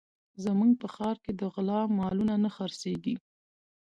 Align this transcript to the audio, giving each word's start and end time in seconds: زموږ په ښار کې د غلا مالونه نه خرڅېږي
زموږ 0.43 0.71
په 0.81 0.87
ښار 0.95 1.15
کې 1.23 1.31
د 1.39 1.41
غلا 1.53 1.79
مالونه 1.97 2.33
نه 2.43 2.49
خرڅېږي 2.55 3.15